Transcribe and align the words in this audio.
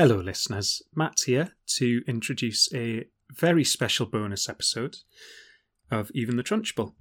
Hello, 0.00 0.18
listeners. 0.18 0.80
Matt 0.94 1.22
here 1.26 1.54
to 1.70 2.02
introduce 2.06 2.72
a 2.72 3.06
very 3.34 3.64
special 3.64 4.06
bonus 4.06 4.48
episode 4.48 4.98
of 5.90 6.12
Even 6.14 6.36
the 6.36 6.44
Trunchbull. 6.44 6.94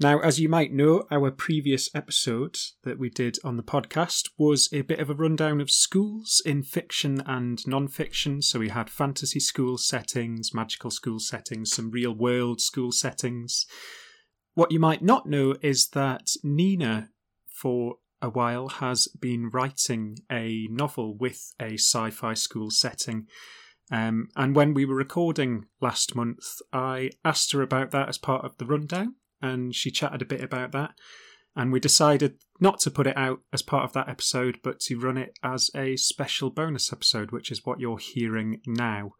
Now, 0.00 0.18
as 0.18 0.40
you 0.40 0.48
might 0.48 0.72
know, 0.72 1.06
our 1.12 1.30
previous 1.30 1.94
episode 1.94 2.56
that 2.82 2.98
we 2.98 3.08
did 3.08 3.38
on 3.44 3.56
the 3.56 3.62
podcast 3.62 4.30
was 4.36 4.68
a 4.72 4.80
bit 4.80 4.98
of 4.98 5.10
a 5.10 5.14
rundown 5.14 5.60
of 5.60 5.70
schools 5.70 6.42
in 6.44 6.64
fiction 6.64 7.22
and 7.24 7.64
non 7.68 7.86
fiction. 7.86 8.42
So 8.42 8.58
we 8.58 8.70
had 8.70 8.90
fantasy 8.90 9.38
school 9.38 9.78
settings, 9.78 10.52
magical 10.52 10.90
school 10.90 11.20
settings, 11.20 11.72
some 11.72 11.92
real 11.92 12.16
world 12.16 12.60
school 12.60 12.90
settings. 12.90 13.64
What 14.54 14.72
you 14.72 14.80
might 14.80 15.02
not 15.02 15.28
know 15.28 15.54
is 15.62 15.90
that 15.90 16.30
Nina, 16.42 17.10
for 17.46 17.98
a 18.24 18.30
while, 18.30 18.68
has 18.68 19.06
been 19.20 19.50
writing 19.50 20.18
a 20.30 20.66
novel 20.70 21.16
with 21.16 21.52
a 21.60 21.74
sci 21.74 22.10
fi 22.10 22.34
school 22.34 22.70
setting. 22.70 23.26
Um, 23.92 24.28
and 24.34 24.56
when 24.56 24.74
we 24.74 24.84
were 24.84 24.94
recording 24.94 25.66
last 25.80 26.16
month, 26.16 26.62
I 26.72 27.10
asked 27.24 27.52
her 27.52 27.62
about 27.62 27.90
that 27.90 28.08
as 28.08 28.18
part 28.18 28.44
of 28.44 28.56
the 28.56 28.64
rundown 28.64 29.14
and 29.42 29.74
she 29.74 29.90
chatted 29.90 30.22
a 30.22 30.26
bit 30.26 30.42
about 30.42 30.72
that. 30.72 30.94
And 31.54 31.70
we 31.70 31.78
decided 31.78 32.38
not 32.58 32.80
to 32.80 32.90
put 32.90 33.06
it 33.06 33.16
out 33.16 33.40
as 33.52 33.62
part 33.62 33.84
of 33.84 33.92
that 33.92 34.08
episode, 34.08 34.58
but 34.62 34.80
to 34.80 34.98
run 34.98 35.16
it 35.16 35.38
as 35.42 35.70
a 35.76 35.96
special 35.96 36.50
bonus 36.50 36.92
episode, 36.92 37.30
which 37.30 37.52
is 37.52 37.64
what 37.64 37.78
you're 37.78 37.98
hearing 37.98 38.60
now. 38.66 39.12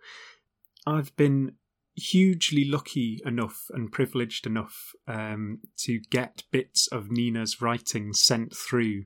I've 0.86 1.14
been 1.16 1.56
hugely 1.96 2.64
lucky 2.64 3.20
enough 3.24 3.70
and 3.70 3.92
privileged 3.92 4.46
enough 4.46 4.92
um, 5.06 5.60
to 5.78 6.00
get 6.10 6.42
bits 6.50 6.86
of 6.88 7.10
Nina's 7.10 7.60
writing 7.60 8.12
sent 8.12 8.56
through 8.56 9.04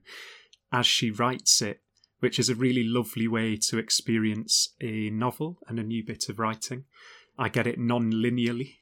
as 0.71 0.85
she 0.85 1.11
writes 1.11 1.61
it, 1.61 1.81
which 2.19 2.39
is 2.39 2.49
a 2.49 2.55
really 2.55 2.83
lovely 2.83 3.27
way 3.27 3.55
to 3.55 3.77
experience 3.77 4.73
a 4.81 5.09
novel 5.09 5.59
and 5.67 5.79
a 5.79 5.83
new 5.83 6.03
bit 6.03 6.29
of 6.29 6.39
writing. 6.39 6.85
I 7.37 7.49
get 7.49 7.67
it 7.67 7.79
non 7.79 8.11
linearly, 8.11 8.75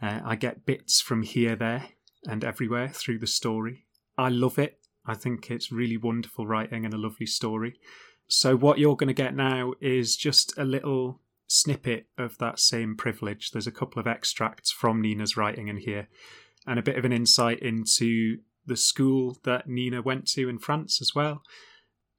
uh, 0.00 0.20
I 0.24 0.36
get 0.36 0.66
bits 0.66 1.00
from 1.00 1.22
here, 1.22 1.56
there, 1.56 1.88
and 2.24 2.44
everywhere 2.44 2.88
through 2.88 3.18
the 3.18 3.26
story. 3.26 3.86
I 4.18 4.28
love 4.28 4.58
it. 4.58 4.78
I 5.04 5.14
think 5.14 5.50
it's 5.50 5.72
really 5.72 5.96
wonderful 5.96 6.46
writing 6.46 6.84
and 6.84 6.92
a 6.92 6.98
lovely 6.98 7.26
story. 7.26 7.78
So, 8.28 8.56
what 8.56 8.78
you're 8.78 8.96
going 8.96 9.08
to 9.08 9.14
get 9.14 9.36
now 9.36 9.74
is 9.80 10.16
just 10.16 10.56
a 10.58 10.64
little 10.64 11.20
snippet 11.48 12.06
of 12.18 12.38
that 12.38 12.58
same 12.58 12.96
privilege. 12.96 13.50
There's 13.50 13.66
a 13.66 13.72
couple 13.72 14.00
of 14.00 14.06
extracts 14.06 14.70
from 14.70 15.00
Nina's 15.00 15.36
writing 15.36 15.68
in 15.68 15.78
here, 15.78 16.08
and 16.66 16.78
a 16.78 16.82
bit 16.82 16.96
of 16.96 17.04
an 17.04 17.12
insight 17.12 17.60
into 17.60 18.38
the 18.64 18.76
school 18.76 19.38
that 19.44 19.68
Nina 19.68 20.02
went 20.02 20.26
to 20.28 20.48
in 20.48 20.58
France 20.58 21.00
as 21.00 21.14
well. 21.14 21.42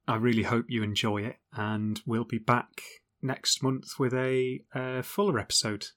I 0.06 0.16
really 0.16 0.44
hope 0.44 0.66
you 0.68 0.82
enjoy 0.82 1.22
it, 1.22 1.36
and 1.52 2.00
we'll 2.06 2.24
be 2.24 2.38
back 2.38 2.82
next 3.20 3.62
month 3.62 3.98
with 3.98 4.14
a 4.14 4.60
uh, 4.74 5.02
fuller 5.02 5.38
episode. 5.38 5.88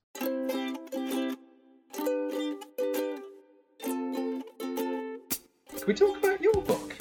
Can 5.81 5.87
we 5.87 5.93
talk 5.93 6.17
about 6.17 6.41
your 6.41 6.61
book? 6.61 6.95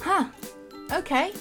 Huh. 0.00 0.28
Okay. 0.92 1.32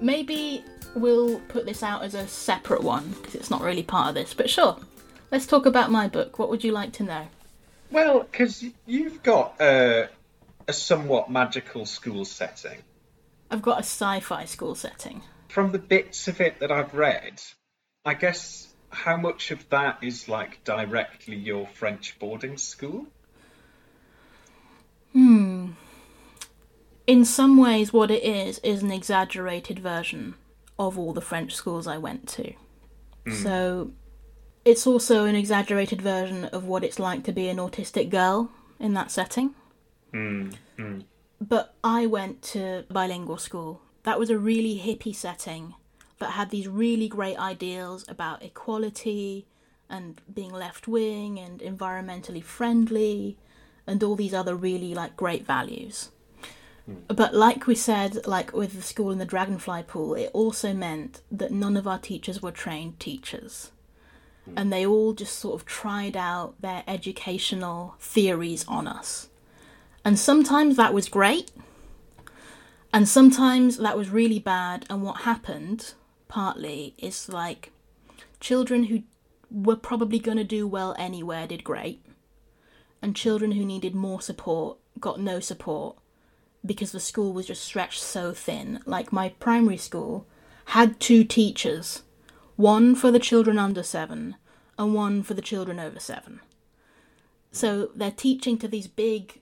Maybe 0.00 0.62
we'll 0.96 1.40
put 1.48 1.66
this 1.66 1.82
out 1.82 2.02
as 2.02 2.14
a 2.14 2.26
separate 2.26 2.82
one 2.82 3.10
because 3.10 3.34
it's 3.34 3.50
not 3.50 3.60
really 3.60 3.82
part 3.82 4.08
of 4.08 4.14
this. 4.14 4.34
But 4.34 4.50
sure. 4.50 4.78
Let's 5.30 5.46
talk 5.46 5.66
about 5.66 5.90
my 5.90 6.08
book. 6.08 6.38
What 6.38 6.48
would 6.50 6.64
you 6.64 6.72
like 6.72 6.92
to 6.94 7.02
know? 7.02 7.26
Well, 7.90 8.20
because 8.20 8.64
you've 8.86 9.22
got 9.22 9.60
uh, 9.60 10.06
a 10.66 10.72
somewhat 10.72 11.30
magical 11.30 11.86
school 11.86 12.24
setting. 12.24 12.78
I've 13.50 13.62
got 13.62 13.76
a 13.76 13.82
sci 13.82 14.20
fi 14.20 14.44
school 14.44 14.74
setting. 14.74 15.22
From 15.48 15.72
the 15.72 15.78
bits 15.78 16.28
of 16.28 16.40
it 16.40 16.60
that 16.60 16.72
I've 16.72 16.94
read, 16.94 17.42
I 18.04 18.14
guess 18.14 18.68
how 18.90 19.16
much 19.16 19.50
of 19.50 19.68
that 19.70 19.98
is 20.02 20.28
like 20.28 20.62
directly 20.64 21.36
your 21.36 21.66
French 21.66 22.18
boarding 22.18 22.56
school? 22.56 23.06
Hmm. 25.12 25.72
In 27.06 27.24
some 27.24 27.56
ways, 27.56 27.92
what 27.92 28.10
it 28.10 28.24
is 28.24 28.58
is 28.60 28.82
an 28.82 28.90
exaggerated 28.90 29.78
version 29.78 30.34
of 30.78 30.98
all 30.98 31.12
the 31.12 31.20
French 31.20 31.54
schools 31.54 31.86
I 31.86 31.98
went 31.98 32.28
to. 32.30 32.52
Mm. 33.26 33.42
So 33.42 33.90
it's 34.64 34.86
also 34.86 35.24
an 35.24 35.34
exaggerated 35.34 36.02
version 36.02 36.46
of 36.46 36.64
what 36.64 36.84
it's 36.84 36.98
like 36.98 37.24
to 37.24 37.32
be 37.32 37.48
an 37.48 37.58
autistic 37.58 38.10
girl 38.10 38.50
in 38.78 38.94
that 38.94 39.10
setting. 39.10 39.54
Mm. 40.12 40.54
Mm. 40.78 41.04
But 41.40 41.74
I 41.84 42.06
went 42.06 42.42
to 42.54 42.84
bilingual 42.90 43.38
school. 43.38 43.80
That 44.04 44.18
was 44.18 44.30
a 44.30 44.38
really 44.38 44.78
hippie 44.78 45.14
setting 45.14 45.74
that 46.18 46.30
had 46.30 46.50
these 46.50 46.68
really 46.68 47.08
great 47.08 47.38
ideals 47.38 48.04
about 48.08 48.42
equality 48.42 49.46
and 49.88 50.20
being 50.32 50.52
left 50.52 50.88
wing 50.88 51.38
and 51.38 51.60
environmentally 51.60 52.42
friendly 52.42 53.38
and 53.86 54.02
all 54.02 54.16
these 54.16 54.34
other 54.34 54.56
really 54.56 54.94
like 54.94 55.16
great 55.16 55.46
values. 55.46 56.10
Mm. 56.88 57.16
But 57.16 57.34
like 57.34 57.66
we 57.66 57.74
said, 57.74 58.26
like 58.26 58.52
with 58.52 58.74
the 58.74 58.82
school 58.82 59.10
in 59.10 59.18
the 59.18 59.24
Dragonfly 59.24 59.84
Pool, 59.84 60.14
it 60.14 60.30
also 60.32 60.72
meant 60.72 61.22
that 61.30 61.50
none 61.50 61.76
of 61.76 61.86
our 61.86 61.98
teachers 61.98 62.42
were 62.42 62.52
trained 62.52 63.00
teachers. 63.00 63.72
Mm. 64.48 64.52
And 64.56 64.72
they 64.72 64.86
all 64.86 65.12
just 65.12 65.38
sort 65.38 65.60
of 65.60 65.66
tried 65.66 66.16
out 66.16 66.60
their 66.60 66.84
educational 66.86 67.96
theories 68.00 68.64
on 68.68 68.86
us. 68.86 69.28
And 70.04 70.18
sometimes 70.18 70.76
that 70.76 70.94
was 70.94 71.08
great, 71.08 71.50
and 72.92 73.08
sometimes 73.08 73.78
that 73.78 73.98
was 73.98 74.08
really 74.08 74.38
bad. 74.38 74.86
And 74.88 75.02
what 75.02 75.22
happened, 75.22 75.94
partly, 76.28 76.94
is 76.98 77.28
like 77.28 77.72
children 78.38 78.84
who 78.84 79.02
were 79.50 79.76
probably 79.76 80.18
going 80.18 80.36
to 80.36 80.44
do 80.44 80.66
well 80.66 80.94
anywhere 80.98 81.46
did 81.46 81.64
great 81.64 82.00
and 83.02 83.14
children 83.14 83.52
who 83.52 83.64
needed 83.64 83.94
more 83.94 84.20
support 84.20 84.78
got 84.98 85.20
no 85.20 85.40
support 85.40 85.96
because 86.66 86.92
the 86.92 87.00
school 87.00 87.32
was 87.32 87.46
just 87.46 87.64
stretched 87.64 88.02
so 88.02 88.32
thin. 88.32 88.80
Like 88.86 89.12
my 89.12 89.30
primary 89.40 89.76
school 89.76 90.26
had 90.66 90.98
two 91.00 91.24
teachers, 91.24 92.02
one 92.56 92.94
for 92.94 93.10
the 93.10 93.18
children 93.18 93.58
under 93.58 93.82
seven 93.82 94.36
and 94.78 94.94
one 94.94 95.22
for 95.22 95.34
the 95.34 95.42
children 95.42 95.78
over 95.78 96.00
seven. 96.00 96.40
So 97.52 97.90
they're 97.94 98.10
teaching 98.10 98.58
to 98.58 98.68
these 98.68 98.86
big 98.86 99.40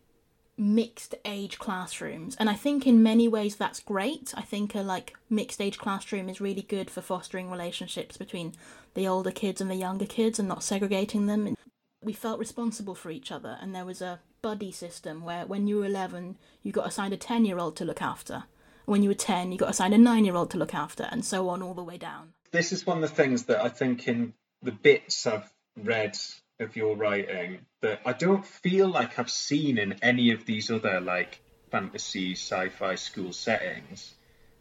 mixed 0.56 1.14
age 1.24 1.58
classrooms. 1.58 2.36
And 2.36 2.48
i 2.48 2.54
think 2.54 2.86
in 2.86 3.02
many 3.02 3.26
ways 3.26 3.56
that's 3.56 3.80
great. 3.80 4.32
I 4.36 4.42
think 4.42 4.74
a 4.74 4.82
like 4.82 5.14
mixed 5.28 5.60
age 5.60 5.78
classroom 5.78 6.28
is 6.28 6.40
really 6.40 6.62
good 6.62 6.90
for 6.90 7.00
fostering 7.00 7.50
relationships 7.50 8.16
between 8.16 8.52
the 8.94 9.08
older 9.08 9.32
kids 9.32 9.60
and 9.60 9.70
the 9.70 9.74
younger 9.74 10.06
kids 10.06 10.38
and 10.38 10.48
not 10.48 10.62
segregating 10.62 11.26
them. 11.26 11.56
We 12.00 12.12
felt 12.12 12.38
responsible 12.38 12.94
for 12.94 13.10
each 13.10 13.32
other, 13.32 13.56
and 13.60 13.74
there 13.74 13.86
was 13.86 14.02
a 14.02 14.20
buddy 14.44 14.70
system 14.70 15.24
where 15.24 15.46
when 15.46 15.66
you 15.66 15.78
were 15.78 15.86
11, 15.86 16.36
you 16.62 16.70
got 16.70 16.86
assigned 16.86 17.14
a 17.14 17.16
10 17.16 17.46
year 17.46 17.58
old 17.58 17.76
to 17.76 17.84
look 17.86 18.02
after. 18.02 18.44
When 18.84 19.02
you 19.02 19.08
were 19.08 19.14
10, 19.14 19.52
you 19.52 19.56
got 19.56 19.70
assigned 19.70 19.94
a 19.94 19.98
9 19.98 20.22
year 20.26 20.36
old 20.36 20.50
to 20.50 20.58
look 20.58 20.74
after, 20.74 21.04
and 21.04 21.24
so 21.24 21.48
on 21.48 21.62
all 21.62 21.72
the 21.72 21.82
way 21.82 21.96
down. 21.96 22.34
This 22.50 22.70
is 22.70 22.86
one 22.86 23.02
of 23.02 23.08
the 23.08 23.16
things 23.16 23.44
that 23.44 23.64
I 23.64 23.70
think 23.70 24.06
in 24.06 24.34
the 24.62 24.70
bits 24.70 25.26
I've 25.26 25.50
read 25.82 26.18
of 26.60 26.76
your 26.76 26.94
writing 26.94 27.60
that 27.80 28.02
I 28.04 28.12
don't 28.12 28.44
feel 28.44 28.86
like 28.86 29.18
I've 29.18 29.30
seen 29.30 29.78
in 29.78 29.94
any 30.02 30.32
of 30.32 30.44
these 30.44 30.70
other 30.70 31.00
like 31.00 31.40
fantasy 31.70 32.32
sci 32.32 32.68
fi 32.68 32.96
school 32.96 33.32
settings 33.32 34.14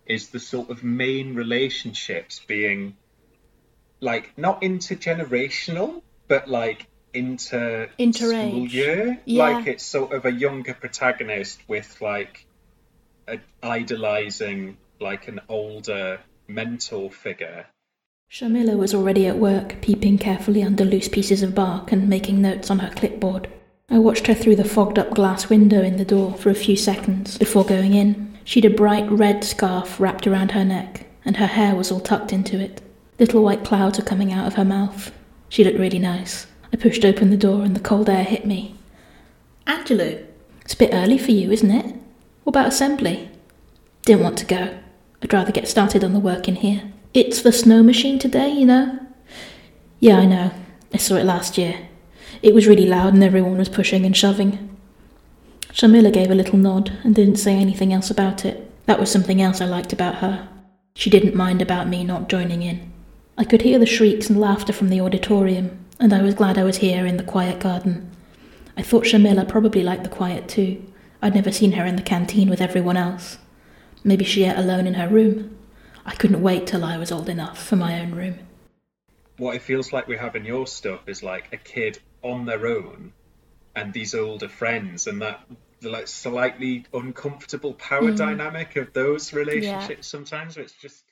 is 0.06 0.30
the 0.30 0.40
sort 0.40 0.70
of 0.70 0.82
main 0.86 1.36
relationships 1.36 2.40
being 2.48 2.96
like 4.00 4.38
not 4.38 4.62
intergenerational, 4.62 6.02
but 6.30 6.48
like 6.48 6.88
inter 7.14 7.90
school 7.98 8.68
year. 8.68 9.20
Yeah. 9.26 9.44
Like 9.44 9.68
it's 9.68 9.84
sort 9.84 10.14
of 10.14 10.26
a 10.26 10.32
younger 10.32 10.74
protagonist 10.74 11.62
with 11.68 12.02
like 12.02 12.46
a, 13.28 13.40
idolizing 13.62 14.78
like 15.00 15.28
an 15.28 15.42
older 15.50 16.20
mentor 16.48 17.12
figure. 17.12 17.68
Shamila 18.32 18.76
was 18.76 18.96
already 18.96 19.28
at 19.28 19.38
work, 19.38 19.80
peeping 19.82 20.18
carefully 20.18 20.64
under 20.64 20.84
loose 20.84 21.08
pieces 21.08 21.44
of 21.44 21.54
bark 21.54 21.92
and 21.92 22.10
making 22.10 22.42
notes 22.42 22.72
on 22.72 22.80
her 22.80 22.92
clipboard. 22.96 23.48
I 23.90 24.00
watched 24.00 24.26
her 24.28 24.34
through 24.34 24.56
the 24.56 24.64
fogged 24.64 24.98
up 24.98 25.12
glass 25.12 25.50
window 25.50 25.84
in 25.84 25.98
the 25.98 26.06
door 26.06 26.34
for 26.34 26.50
a 26.50 26.56
few 26.56 26.76
seconds 26.76 27.38
before 27.38 27.64
going 27.64 27.94
in. 27.94 28.36
She'd 28.44 28.66
a 28.66 28.70
bright 28.70 29.10
red 29.12 29.44
scarf 29.44 30.00
wrapped 30.00 30.26
around 30.26 30.52
her 30.52 30.66
neck, 30.66 31.06
and 31.24 31.38
her 31.38 31.46
hair 31.46 31.76
was 31.76 31.92
all 31.92 32.00
tucked 32.00 32.34
into 32.34 32.60
it. 32.60 32.82
Little 33.20 33.44
white 33.44 33.64
clouds 33.64 34.00
were 34.00 34.06
coming 34.06 34.34
out 34.34 34.48
of 34.48 34.56
her 34.56 34.66
mouth. 34.66 35.12
She 35.50 35.64
looked 35.64 35.78
really 35.78 36.00
nice. 36.00 36.48
I 36.74 36.76
pushed 36.76 37.06
open 37.06 37.30
the 37.30 37.38
door 37.38 37.64
and 37.64 37.76
the 37.76 37.80
cold 37.80 38.10
air 38.10 38.24
hit 38.24 38.48
me. 38.48 38.76
Angelou, 39.68 40.26
it's 40.62 40.74
a 40.74 40.78
bit 40.78 40.90
early 40.92 41.20
for 41.20 41.32
you, 41.32 41.52
isn't 41.52 41.70
it? 41.70 41.96
What 42.44 42.52
about 42.52 42.68
assembly? 42.68 43.30
Didn't 44.06 44.24
want 44.24 44.40
to 44.40 44.46
go. 44.46 44.78
I'd 45.22 45.32
rather 45.32 45.52
get 45.52 45.68
started 45.68 46.04
on 46.04 46.14
the 46.14 46.20
work 46.20 46.48
in 46.48 46.56
here. 46.56 46.92
It's 47.14 47.42
the 47.42 47.52
snow 47.54 47.84
machine 47.84 48.18
today, 48.18 48.50
you 48.50 48.66
know? 48.66 49.00
Yeah, 50.00 50.18
I 50.18 50.26
know. 50.26 50.52
I 50.92 50.98
saw 50.98 51.16
it 51.16 51.26
last 51.26 51.58
year. 51.58 51.88
It 52.42 52.56
was 52.56 52.68
really 52.68 52.88
loud 52.88 53.14
and 53.14 53.24
everyone 53.24 53.58
was 53.58 53.70
pushing 53.70 54.04
and 54.04 54.18
shoving. 54.18 54.76
Shamila 55.70 56.12
gave 56.12 56.32
a 56.32 56.36
little 56.36 56.58
nod 56.58 56.92
and 57.04 57.14
didn't 57.14 57.38
say 57.38 57.56
anything 57.56 57.94
else 57.94 58.10
about 58.10 58.46
it. 58.46 58.70
That 58.88 59.00
was 59.00 59.12
something 59.12 59.42
else 59.42 59.62
I 59.62 59.66
liked 59.66 59.94
about 59.94 60.16
her. 60.16 60.50
She 60.96 61.10
didn't 61.10 61.36
mind 61.36 61.62
about 61.62 61.88
me 61.88 62.04
not 62.04 62.30
joining 62.30 62.64
in. 62.64 62.92
I 63.38 63.44
could 63.44 63.62
hear 63.62 63.80
the 63.80 63.86
shrieks 63.86 64.30
and 64.30 64.40
laughter 64.40 64.74
from 64.74 64.90
the 64.90 65.02
auditorium, 65.02 65.83
and 66.00 66.14
I 66.14 66.22
was 66.22 66.36
glad 66.36 66.58
I 66.58 66.64
was 66.64 66.78
here 66.78 67.06
in 67.06 67.18
the 67.18 67.24
quiet 67.24 67.60
garden. 67.60 68.10
I 68.76 68.82
thought 68.82 69.04
Shamila 69.06 69.48
probably 69.48 69.84
liked 69.84 70.04
the 70.04 70.10
quiet 70.10 70.48
too. 70.48 70.84
I'd 71.22 71.36
never 71.36 71.52
seen 71.52 71.74
her 71.74 71.86
in 71.86 71.96
the 71.96 72.02
canteen 72.02 72.50
with 72.50 72.62
everyone 72.62 72.98
else. 72.98 73.38
Maybe 74.04 74.26
she 74.26 74.44
ate 74.44 74.58
alone 74.58 74.88
in 74.88 74.96
her 74.96 75.08
room. 75.08 75.58
I 76.06 76.16
couldn't 76.16 76.42
wait 76.42 76.68
till 76.68 76.84
I 76.84 76.98
was 76.98 77.12
old 77.12 77.30
enough 77.30 77.64
for 77.64 77.76
my 77.78 78.00
own 78.02 78.14
room. 78.14 78.40
What 79.38 79.56
it 79.56 79.62
feels 79.62 79.94
like 79.94 80.08
we 80.08 80.18
have 80.18 80.36
in 80.36 80.46
your 80.46 80.68
stuff 80.68 81.08
is 81.08 81.24
like 81.24 81.50
a 81.54 81.58
kid 81.58 82.00
on 82.22 82.46
their 82.46 82.68
own 82.68 83.14
and 83.76 83.94
these 83.94 84.14
older 84.14 84.50
friends 84.50 85.08
and 85.08 85.22
that 85.22 85.42
like 85.82 86.08
slightly 86.08 86.86
uncomfortable 86.94 87.74
power 87.74 88.12
Mm. 88.12 88.18
dynamic 88.18 88.76
of 88.78 88.94
those 88.94 89.34
relationships 89.34 90.08
sometimes 90.08 90.56
it's 90.56 90.72
just 90.74 91.04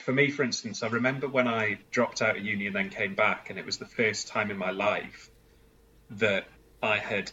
for 0.00 0.12
me 0.12 0.30
for 0.30 0.42
instance 0.42 0.82
i 0.82 0.88
remember 0.88 1.28
when 1.28 1.48
i 1.48 1.78
dropped 1.90 2.22
out 2.22 2.36
of 2.36 2.44
uni 2.44 2.66
and 2.66 2.76
then 2.76 2.90
came 2.90 3.14
back 3.14 3.50
and 3.50 3.58
it 3.58 3.66
was 3.66 3.78
the 3.78 3.86
first 3.86 4.28
time 4.28 4.50
in 4.50 4.56
my 4.56 4.70
life 4.70 5.30
that 6.10 6.46
i 6.82 6.96
had 6.96 7.30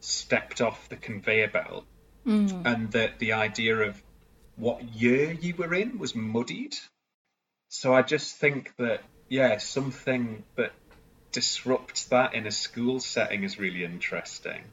stepped 0.00 0.60
off 0.60 0.88
the 0.88 0.96
conveyor 0.96 1.48
belt 1.48 1.84
mm. 2.26 2.66
and 2.66 2.92
that 2.92 3.18
the 3.18 3.32
idea 3.32 3.76
of 3.76 4.02
what 4.56 4.82
year 4.94 5.32
you 5.32 5.54
were 5.56 5.74
in 5.74 5.98
was 5.98 6.14
muddied. 6.14 6.76
So 7.68 7.94
i 7.94 8.02
just 8.02 8.36
think 8.36 8.74
that 8.76 9.02
yeah 9.28 9.58
something 9.58 10.44
that 10.56 10.72
disrupts 11.32 12.04
that 12.06 12.34
in 12.34 12.46
a 12.46 12.50
school 12.50 13.00
setting 13.00 13.42
is 13.42 13.58
really 13.58 13.84
interesting. 13.84 14.64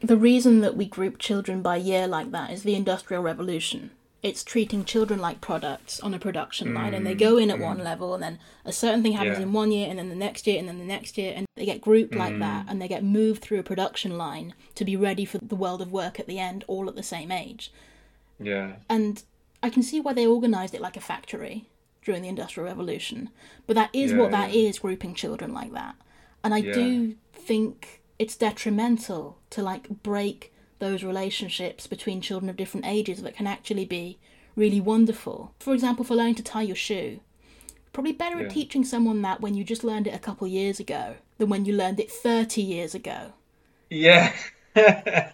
The 0.00 0.16
reason 0.16 0.60
that 0.60 0.76
we 0.76 0.86
group 0.86 1.18
children 1.18 1.62
by 1.62 1.76
year 1.76 2.06
like 2.06 2.30
that 2.32 2.50
is 2.50 2.62
the 2.62 2.74
Industrial 2.74 3.22
Revolution. 3.22 3.90
It's 4.22 4.44
treating 4.44 4.84
children 4.84 5.18
like 5.20 5.40
products 5.40 5.98
on 6.00 6.14
a 6.14 6.18
production 6.18 6.74
line, 6.74 6.94
and 6.94 7.04
they 7.04 7.14
go 7.14 7.38
in 7.38 7.50
at 7.50 7.58
one 7.58 7.78
mm, 7.78 7.80
mm. 7.80 7.84
level, 7.84 8.14
and 8.14 8.22
then 8.22 8.38
a 8.64 8.72
certain 8.72 9.02
thing 9.02 9.12
happens 9.14 9.38
Yeah. 9.38 9.42
in 9.44 9.52
one 9.52 9.72
year, 9.72 9.88
and 9.90 9.98
then 9.98 10.10
the 10.10 10.14
next 10.14 10.46
year, 10.46 10.58
and 10.60 10.68
then 10.68 10.78
the 10.78 10.84
next 10.84 11.18
year, 11.18 11.32
and 11.34 11.44
they 11.56 11.64
get 11.64 11.80
grouped 11.80 12.14
like 12.14 12.38
that, 12.38 12.66
mm. 12.66 12.70
and 12.70 12.80
they 12.80 12.86
get 12.86 13.02
moved 13.02 13.42
through 13.42 13.58
a 13.58 13.64
production 13.64 14.16
line 14.16 14.54
to 14.76 14.84
be 14.84 14.96
ready 14.96 15.24
for 15.24 15.38
the 15.38 15.56
world 15.56 15.82
of 15.82 15.90
work 15.90 16.20
at 16.20 16.28
the 16.28 16.38
end, 16.38 16.64
all 16.68 16.88
at 16.88 16.94
the 16.94 17.02
same 17.02 17.32
age. 17.32 17.72
yeah 18.38 18.74
And 18.88 19.22
I 19.62 19.70
can 19.70 19.82
see 19.82 20.00
why 20.00 20.12
they 20.12 20.26
organised 20.26 20.74
it 20.74 20.80
like 20.80 20.96
a 20.96 21.00
factory 21.00 21.66
during 22.04 22.22
the 22.22 22.28
Industrial 22.28 22.66
Revolution. 22.66 23.30
But 23.66 23.74
that 23.74 23.90
is 23.92 24.12
what 24.12 24.30
Yeah, 24.30 24.46
that 24.46 24.54
is, 24.54 24.78
grouping 24.78 25.14
children 25.14 25.52
like 25.52 25.72
that. 25.72 25.94
And 26.44 26.52
I 26.54 26.58
Yeah. 26.58 26.72
do 26.74 27.14
think 27.32 28.02
it's 28.18 28.36
detrimental 28.36 29.38
to 29.50 29.62
like 29.62 29.88
break 30.02 30.52
those 30.82 31.02
relationships 31.04 31.86
between 31.86 32.20
children 32.20 32.50
of 32.50 32.56
different 32.56 32.86
ages 32.86 33.22
that 33.22 33.36
can 33.36 33.46
actually 33.46 33.84
be 33.86 34.18
really 34.56 34.80
wonderful. 34.80 35.54
For 35.60 35.72
example, 35.74 36.04
for 36.04 36.14
learning 36.16 36.34
to 36.36 36.42
tie 36.42 36.62
your 36.62 36.76
shoe. 36.76 37.20
Probably 37.92 38.12
better 38.12 38.38
Yeah. 38.40 38.46
at 38.46 38.50
teaching 38.52 38.84
someone 38.84 39.22
that 39.22 39.40
when 39.40 39.54
you 39.54 39.64
just 39.64 39.84
learned 39.84 40.06
it 40.06 40.14
a 40.14 40.18
couple 40.18 40.46
years 40.46 40.80
ago 40.80 41.16
than 41.38 41.48
when 41.48 41.64
you 41.66 41.72
learned 41.74 42.00
it 42.00 42.10
30 42.10 42.60
years 42.62 42.94
ago. 42.94 43.32
yeah 43.90 44.32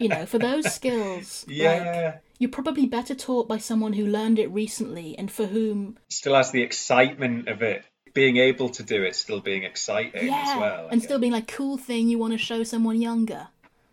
You 0.01 0.09
know, 0.09 0.27
for 0.27 0.39
those 0.39 0.73
skills, 0.79 1.45
like, 1.49 1.57
yeah 1.57 2.19
you're 2.41 2.51
probably 2.51 2.87
better 2.87 3.15
taught 3.17 3.49
by 3.49 3.59
someone 3.59 3.93
who 3.95 4.07
learned 4.07 4.39
it 4.39 4.47
recently 4.49 5.17
and 5.19 5.29
for 5.31 5.47
whom 5.47 5.99
still 6.09 6.35
has 6.37 6.51
the 6.53 6.63
excitement 6.63 7.49
of 7.49 7.63
it 7.63 7.85
being 8.15 8.37
able 8.37 8.69
to 8.69 8.83
do 8.83 9.03
it 9.03 9.15
still 9.17 9.41
being 9.41 9.63
exciting 9.65 10.27
yeah 10.27 10.45
as 10.47 10.57
well 10.61 10.85
I 10.87 10.93
and 10.93 11.01
guess. 11.01 11.05
still 11.09 11.19
being 11.21 11.33
like 11.33 11.49
cool 11.49 11.77
thing 11.77 12.09
you 12.09 12.19
want 12.19 12.33
to 12.33 12.39
show 12.39 12.63
someone 12.65 13.01
younger 13.01 13.49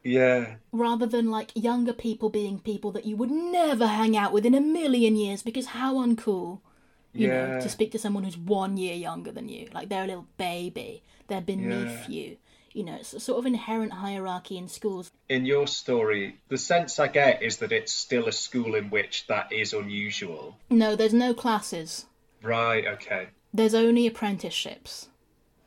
yeah. 0.06 0.56
rather 0.72 1.06
than 1.06 1.30
like 1.32 1.52
younger 1.56 1.92
people 1.94 2.30
being 2.30 2.60
people 2.60 2.92
that 2.92 3.06
you 3.06 3.16
would 3.18 3.32
never 3.32 3.88
hang 3.88 4.16
out 4.16 4.32
with 4.32 4.46
in 4.46 4.54
a 4.54 4.62
million 4.62 5.16
years 5.16 5.42
because 5.44 5.66
how 5.68 5.96
uncool 5.96 6.60
you 7.12 7.28
know 7.28 7.60
to 7.60 7.70
speak 7.70 7.92
to 7.92 8.00
someone 8.00 8.24
who's 8.24 8.38
one 8.38 8.78
year 8.78 8.94
younger 8.94 9.32
than 9.32 9.50
you. 9.50 9.68
Like 9.74 9.90
they're 9.90 10.04
a 10.04 10.08
little 10.08 10.28
baby. 10.38 11.02
They're 11.28 11.42
beneath 11.42 12.08
Yeah. 12.08 12.10
you. 12.10 12.38
You 12.74 12.84
know 12.84 12.96
it's 12.96 13.14
a 13.14 13.20
sort 13.22 13.40
of 13.40 13.46
inherent 13.46 13.94
hierarchy 13.94 14.58
in 14.58 14.68
schools. 14.68 15.12
In 15.30 15.46
your 15.46 15.66
story 15.66 16.38
the 16.50 16.58
sense 16.58 17.00
i 17.00 17.08
get 17.08 17.42
is 17.42 17.58
that 17.58 17.72
it's 17.72 17.94
still 17.94 18.28
a 18.28 18.32
school 18.34 18.76
in 18.76 18.90
which 18.90 19.26
that 19.28 19.52
is 19.52 19.74
unusual. 19.74 20.58
No 20.70 20.96
there's 20.96 21.14
no 21.14 21.34
classes. 21.34 22.06
Right 22.44 22.86
okay. 22.86 23.30
There's 23.54 23.74
only 23.74 24.06
apprenticeships. 24.06 25.08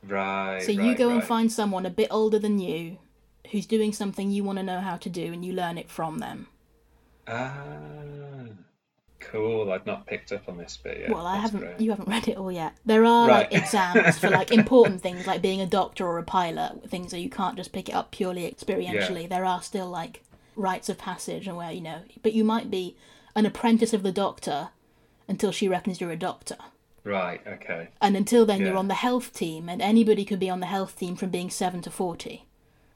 Right 0.07 0.61
So 0.61 0.71
you 0.71 0.89
right, 0.89 0.97
go 0.97 1.09
and 1.09 1.23
find 1.23 1.51
someone 1.51 1.85
a 1.85 1.89
bit 1.89 2.07
older 2.11 2.39
than 2.39 2.59
you 2.59 2.99
who's 3.51 3.65
doing 3.65 3.91
something 3.93 4.29
you 4.31 4.43
want 4.43 4.57
to 4.57 4.63
know 4.63 4.79
how 4.79 4.97
to 4.97 5.09
do 5.09 5.33
and 5.33 5.43
you 5.45 5.53
learn 5.53 5.77
it 5.77 5.89
from 5.89 6.19
them. 6.19 6.47
ah 7.27 7.49
cool 9.19 9.71
i've 9.71 9.85
not 9.85 10.07
picked 10.07 10.31
up 10.31 10.47
on 10.47 10.57
this 10.57 10.77
bit 10.77 10.99
yet 11.01 11.09
well, 11.09 11.25
I 11.27 11.33
That's 11.39 11.51
haven't 11.51 11.67
great. 11.67 11.81
you 11.81 11.89
haven't 11.91 12.07
read 12.07 12.27
it 12.27 12.37
all 12.37 12.51
yet. 12.51 12.73
There 12.85 13.03
are 13.05 13.27
like 13.27 13.53
exams 13.53 14.17
for 14.17 14.29
like 14.29 14.49
important 14.51 15.01
things 15.01 15.27
like 15.27 15.41
being 15.41 15.61
a 15.61 15.65
doctor 15.67 16.05
or 16.07 16.17
a 16.17 16.23
pilot, 16.23 16.89
things 16.89 17.11
that 17.11 17.19
you 17.19 17.29
can't 17.29 17.57
just 17.57 17.71
pick 17.73 17.89
it 17.89 17.95
up 17.95 18.11
purely 18.11 18.49
experientially. 18.49 19.27
There 19.29 19.45
are 19.45 19.61
still 19.61 19.89
like 19.89 20.23
rites 20.55 20.87
of 20.89 20.97
passage 20.97 21.47
and 21.47 21.57
where, 21.57 21.71
you 21.71 21.81
know, 21.81 22.01
but 22.23 22.33
you 22.33 22.43
might 22.43 22.71
be 22.71 22.95
an 23.35 23.45
apprentice 23.45 23.93
of 23.93 24.03
the 24.03 24.11
doctor 24.11 24.69
until 25.27 25.51
she 25.51 25.67
reckons 25.67 25.99
you're 26.01 26.11
a 26.11 26.15
doctor. 26.15 26.57
right 27.03 27.41
okay 27.45 27.89
And 28.01 28.15
until 28.15 28.45
then, 28.45 28.61
you're 28.61 28.77
on 28.77 28.87
the 28.87 28.93
health 28.95 29.33
team, 29.33 29.67
and 29.69 29.81
anybody 29.81 30.23
could 30.25 30.39
be 30.39 30.49
on 30.49 30.59
the 30.61 30.65
health 30.65 30.97
team 30.97 31.15
from 31.15 31.29
being 31.29 31.49
7 31.49 31.81
to 31.81 31.91
40. 31.91 32.45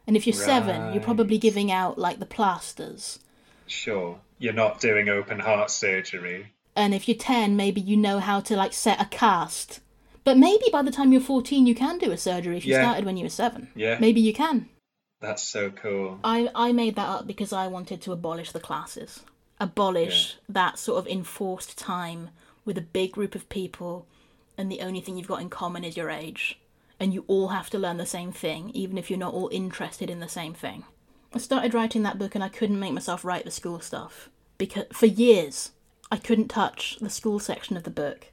And 0.05 0.15
if 0.17 0.27
you're 0.27 0.33
7, 0.35 0.93
you're 0.93 1.01
probably 1.03 1.37
giving 1.37 1.71
out 1.71 1.97
like 1.97 2.19
the 2.19 2.25
plasters. 2.25 3.19
sure 3.67 4.19
you're 4.39 4.53
not 4.53 4.81
doing 4.81 5.07
open 5.07 5.39
heart 5.39 5.71
surgery 5.71 6.47
And 6.75 6.93
if 6.93 7.07
you're 7.07 7.17
10, 7.17 7.55
maybe 7.55 7.79
you 7.79 7.95
know 7.95 8.19
how 8.19 8.39
to 8.41 8.55
like 8.57 8.73
set 8.73 8.99
a 9.01 9.05
cast. 9.05 9.79
But 10.25 10.37
maybe 10.37 10.65
by 10.71 10.81
the 10.81 10.91
time 10.91 11.11
you're 11.11 11.21
14, 11.21 11.65
you 11.67 11.75
can 11.75 11.97
do 11.97 12.11
a 12.11 12.17
surgery 12.17 12.57
if 12.57 12.65
you 12.65 12.73
Yeah. 12.73 12.81
started 12.81 13.05
when 13.05 13.15
you 13.17 13.23
were 13.25 13.29
7. 13.29 13.69
Yeah. 13.75 13.97
Maybe 13.99 14.19
you 14.21 14.33
can. 14.33 14.69
that's 15.21 15.43
so 15.43 15.69
cool 15.69 16.19
I, 16.23 16.49
I 16.53 16.73
made 16.73 16.95
that 16.97 17.07
up 17.07 17.25
because 17.27 17.53
I 17.53 17.67
wanted 17.67 18.01
to 18.01 18.11
abolish 18.11 18.51
the 18.51 18.59
classes. 18.59 19.21
Abolish 19.59 20.35
that 20.49 20.77
sort 20.77 20.97
of 20.99 21.07
enforced 21.07 21.77
time 21.77 22.29
with 22.65 22.77
a 22.77 22.81
big 22.81 23.13
group 23.13 23.33
of 23.35 23.47
people, 23.47 24.05
and 24.57 24.69
the 24.69 24.81
only 24.81 24.99
thing 24.99 25.15
you've 25.17 25.27
got 25.27 25.41
in 25.41 25.49
common 25.49 25.83
is 25.85 25.95
your 25.95 26.09
age. 26.09 26.59
And 27.03 27.13
you 27.13 27.25
all 27.27 27.49
have 27.49 27.69
to 27.71 27.77
learn 27.77 27.97
the 27.97 28.05
same 28.05 28.31
thing, 28.31 28.69
even 28.73 28.97
if 28.97 29.09
you're 29.09 29.19
not 29.19 29.33
all 29.33 29.49
interested 29.51 30.09
in 30.09 30.21
the 30.21 30.29
same 30.29 30.53
thing. 30.53 30.85
I 31.33 31.37
started 31.37 31.73
writing 31.73 32.03
that 32.03 32.17
book 32.17 32.33
and 32.33 32.41
I 32.41 32.47
couldn't 32.47 32.79
make 32.79 32.93
myself 32.93 33.25
write 33.25 33.43
the 33.43 33.51
school 33.51 33.81
stuff. 33.81 34.29
Because 34.57 34.85
for 34.93 35.07
years, 35.07 35.73
I 36.09 36.15
couldn't 36.15 36.47
touch 36.47 36.95
the 37.01 37.09
school 37.09 37.39
section 37.39 37.75
of 37.75 37.83
the 37.83 37.89
book 37.89 38.27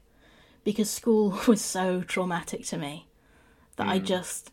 because 0.63 0.89
school 0.89 1.37
was 1.49 1.59
so 1.59 2.01
traumatic 2.01 2.65
to 2.67 2.77
me 2.77 3.07
that 3.75 3.89
I 3.89 3.99
hmm. 3.99 4.05
just 4.05 4.51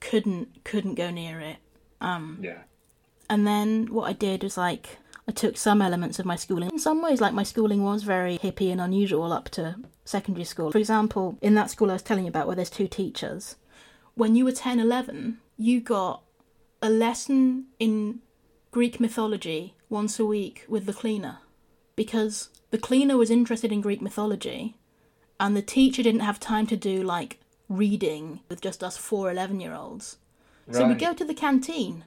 couldn't 0.00 0.64
couldn't 0.64 0.94
go 0.94 1.10
near 1.10 1.38
it. 1.38 1.58
Um, 2.00 2.38
yeah 2.40 2.62
And 3.28 3.46
then 3.46 3.92
what 3.92 4.08
I 4.08 4.14
did 4.14 4.42
was 4.42 4.56
like 4.56 4.96
I 5.32 5.34
took 5.34 5.56
some 5.56 5.80
elements 5.80 6.18
of 6.18 6.26
my 6.26 6.36
schooling. 6.36 6.68
In 6.68 6.78
some 6.78 7.00
ways, 7.00 7.18
like 7.18 7.32
my 7.32 7.42
schooling 7.42 7.82
was 7.82 8.02
very 8.02 8.36
hippie 8.36 8.70
and 8.70 8.82
unusual 8.82 9.32
up 9.32 9.48
to 9.50 9.76
secondary 10.04 10.44
school. 10.44 10.70
For 10.70 10.76
example, 10.76 11.38
in 11.40 11.54
that 11.54 11.70
school 11.70 11.88
I 11.88 11.94
was 11.94 12.02
telling 12.02 12.24
you 12.24 12.28
about 12.28 12.46
where 12.46 12.54
there's 12.54 12.68
two 12.68 12.86
teachers, 12.86 13.56
when 14.14 14.36
you 14.36 14.44
were 14.44 14.52
10, 14.52 14.78
11, 14.78 15.38
you 15.56 15.80
got 15.80 16.22
a 16.82 16.90
lesson 16.90 17.68
in 17.78 18.20
Greek 18.72 19.00
mythology 19.00 19.74
once 19.88 20.20
a 20.20 20.26
week 20.26 20.66
with 20.68 20.84
the 20.84 20.92
cleaner. 20.92 21.38
Because 21.96 22.50
the 22.70 22.76
cleaner 22.76 23.16
was 23.16 23.30
interested 23.30 23.72
in 23.72 23.80
Greek 23.80 24.02
mythology 24.02 24.76
and 25.40 25.56
the 25.56 25.62
teacher 25.62 26.02
didn't 26.02 26.20
have 26.20 26.40
time 26.40 26.66
to 26.66 26.76
do 26.76 27.02
like 27.02 27.40
reading 27.70 28.40
with 28.50 28.60
just 28.60 28.84
us 28.84 28.98
four 28.98 29.30
11 29.30 29.60
year 29.60 29.72
olds. 29.72 30.18
So 30.70 30.86
we 30.86 30.94
go 30.94 31.14
to 31.14 31.24
the 31.24 31.34
canteen 31.34 32.04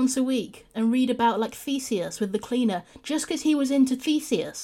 once 0.00 0.16
a 0.16 0.22
week 0.34 0.54
and 0.74 0.92
read 0.92 1.10
about 1.10 1.40
like 1.40 1.54
Theseus 1.54 2.20
with 2.20 2.30
the 2.32 2.38
cleaner 2.48 2.80
just 3.02 3.26
because 3.26 3.42
he 3.42 3.54
was 3.54 3.70
into 3.70 3.96
Theseus. 3.96 4.60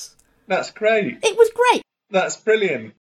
that's 0.46 0.70
great 0.70 1.18
It 1.30 1.36
was 1.36 1.50
great. 1.60 1.82
that's 2.10 2.36
brilliant 2.36 2.94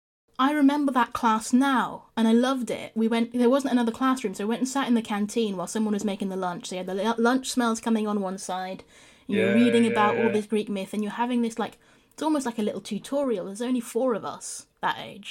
I 0.41 0.53
remember 0.53 0.93
that 0.93 1.13
class 1.21 1.53
now 1.53 1.85
and 2.17 2.29
I 2.29 2.33
loved 2.49 2.71
it. 2.71 2.93
We 2.95 3.09
went 3.09 3.33
there 3.33 3.51
wasn't 3.51 3.73
another 3.73 3.91
classroom, 4.01 4.35
so 4.35 4.45
I 4.45 4.51
went 4.51 4.61
and 4.61 4.69
sat 4.69 4.87
in 4.87 4.95
the 4.95 5.03
canteen 5.13 5.57
while 5.57 5.67
someone 5.67 5.95
was 5.95 6.05
making 6.13 6.29
the 6.29 6.37
lunch. 6.47 6.69
So 6.69 6.77
you 6.77 6.85
had 6.85 6.87
the 6.87 7.23
lunch 7.31 7.47
smells 7.51 7.81
coming 7.81 8.07
on 8.07 8.21
one 8.21 8.39
side. 8.39 8.85
You're 9.27 9.49
Yeah, 9.49 9.55
reading 9.61 9.85
yeah, 9.85 9.91
about 9.91 10.17
all 10.17 10.31
this 10.31 10.47
Greek 10.47 10.69
myth 10.69 10.93
and 10.95 11.03
you're 11.03 11.21
having 11.25 11.43
this 11.43 11.59
like 11.59 11.75
it's 12.13 12.23
almost 12.23 12.47
like 12.47 12.59
a 12.61 12.63
little 12.69 12.81
tutorial. 12.81 13.47
There's 13.47 13.69
only 13.71 13.81
four 13.95 14.15
of 14.15 14.25
us 14.25 14.67
that 14.81 14.97
age. 15.11 15.31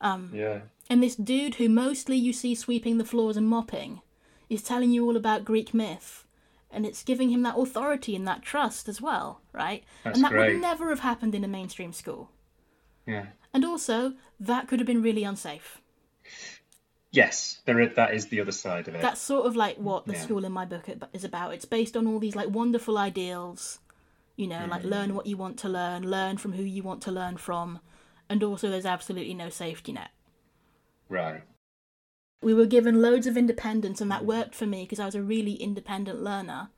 Um, 0.00 0.30
yeah 0.32 0.58
And 0.88 1.02
this 1.02 1.16
dude 1.16 1.56
who 1.56 1.68
mostly 1.68 2.16
you 2.26 2.32
see 2.32 2.54
sweeping 2.54 2.98
the 2.98 3.10
floors 3.12 3.36
and 3.36 3.48
mopping 3.48 4.00
is 4.50 4.62
telling 4.62 4.90
you 4.90 5.06
all 5.06 5.16
about 5.16 5.44
Greek 5.46 5.72
myth. 5.72 6.26
And 6.72 6.84
it's 6.86 7.02
giving 7.02 7.30
him 7.30 7.42
that 7.42 7.58
authority 7.58 8.14
and 8.14 8.28
that 8.28 8.42
trust 8.42 8.88
as 8.88 9.00
well, 9.00 9.40
right? 9.52 9.82
That's 10.04 10.16
and 10.18 10.24
that 10.24 10.32
great. 10.32 10.52
would 10.52 10.60
never 10.60 10.90
have 10.90 11.00
happened 11.00 11.34
in 11.34 11.42
a 11.42 11.48
mainstream 11.48 11.92
school. 11.92 12.30
yeah 13.06 13.26
And 13.54 13.64
also, 13.64 14.14
that 14.38 14.68
could 14.68 14.78
have 14.78 14.86
been 14.86 15.02
really 15.02 15.24
unsafe. 15.24 15.80
yes 17.10 17.60
there 17.64 17.80
is, 17.80 17.96
that 17.96 18.14
is 18.14 18.26
the 18.28 18.40
other 18.40 18.52
side 18.52 18.86
of 18.88 18.94
it 18.94 19.02
That's 19.02 19.20
sort 19.20 19.46
of 19.46 19.56
like 19.56 19.76
what 19.78 20.06
the 20.06 20.12
Yeah. 20.12 20.20
school 20.22 20.44
in 20.44 20.52
my 20.52 20.64
book 20.64 20.88
is 21.12 21.24
about. 21.24 21.54
It's 21.54 21.64
based 21.64 21.96
on 21.96 22.06
all 22.06 22.18
these 22.20 22.36
like 22.36 22.50
wonderful 22.50 22.96
ideals, 22.98 23.80
You 24.36 24.46
know, 24.46 24.64
like 24.70 24.82
mm. 24.82 24.90
learn 24.90 25.14
what 25.14 25.26
you 25.26 25.36
want 25.36 25.58
to 25.58 25.68
learn, 25.68 26.08
learn 26.08 26.38
from 26.38 26.52
who 26.52 26.62
you 26.62 26.82
want 26.82 27.02
to 27.02 27.10
learn 27.12 27.36
from, 27.36 27.80
and 28.28 28.42
also 28.42 28.70
there's 28.70 28.86
absolutely 28.86 29.34
no 29.34 29.50
safety 29.50 29.92
net. 29.92 30.10
Right. 31.08 31.42
We 32.42 32.54
were 32.54 32.66
given 32.66 33.02
loads 33.02 33.26
of 33.26 33.36
independence, 33.36 34.00
and 34.00 34.10
that 34.10 34.24
worked 34.24 34.54
for 34.54 34.66
me 34.66 34.84
because 34.84 34.98
I 35.00 35.04
was 35.04 35.14
a 35.14 35.22
really 35.22 35.54
independent 35.54 36.22
learner. 36.22 36.70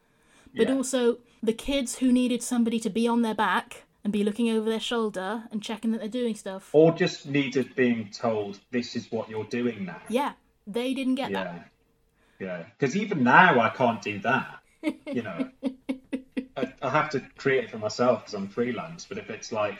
But 0.56 0.68
Yeah. 0.68 0.74
also, 0.74 1.18
the 1.42 1.52
kids 1.52 1.98
who 1.98 2.12
needed 2.12 2.42
somebody 2.42 2.80
to 2.80 2.90
be 2.90 3.06
on 3.06 3.22
their 3.22 3.34
back 3.34 3.84
and 4.04 4.12
be 4.12 4.24
looking 4.24 4.50
over 4.50 4.68
their 4.68 4.80
shoulder 4.80 5.44
and 5.52 5.62
checking 5.62 5.92
that 5.92 5.98
they're 6.00 6.08
doing 6.08 6.34
stuff, 6.34 6.74
Or 6.74 6.92
just 6.92 7.26
needed 7.26 7.74
being 7.76 8.10
told 8.10 8.58
this 8.72 8.96
is 8.96 9.10
what 9.12 9.28
you're 9.30 9.44
doing 9.44 9.84
now. 9.84 10.02
yeah, 10.08 10.32
they 10.66 10.94
didn't 10.94 11.14
get 11.14 11.32
that. 11.32 11.46
Yeah. 11.46 11.64
Yeah. 12.40 12.66
Because 12.76 12.96
even 12.96 13.22
now 13.22 13.60
I 13.60 13.68
can't 13.70 14.02
do 14.02 14.18
that. 14.20 14.58
You 15.06 15.22
know, 15.22 15.48
I, 16.56 16.72
I 16.82 16.90
have 16.90 17.10
to 17.10 17.20
create 17.36 17.64
it 17.64 17.70
for 17.70 17.78
myself 17.78 18.20
because 18.22 18.34
I'm 18.34 18.48
freelance. 18.48 19.04
But 19.08 19.18
if 19.18 19.30
it's 19.30 19.52
like, 19.52 19.78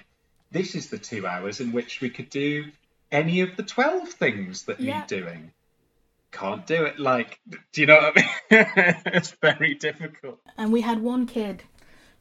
this 0.53 0.77
is 0.77 0.89
the 0.91 0.99
two 0.99 1.27
hours 1.27 1.61
in 1.61 1.73
which 1.73 2.01
we 2.01 2.09
could 2.09 2.31
do 2.31 2.67
any 3.11 3.41
of 3.41 3.57
the 3.57 3.63
12 3.65 4.09
things 4.11 4.63
that 4.67 4.79
Yeah. 4.81 5.01
need 5.01 5.07
doing, 5.09 5.53
can't 6.33 6.67
do 6.67 6.85
it. 6.85 6.99
Like, 6.99 7.39
do 7.73 7.81
you 7.81 7.87
know 7.87 7.97
what 7.97 8.19
I 8.19 8.21
mean? 8.21 8.67
it's 9.07 9.31
very 9.41 9.75
difficult. 9.75 10.41
And 10.57 10.73
we 10.73 10.81
had 10.81 11.01
one 11.01 11.27
kid 11.27 11.63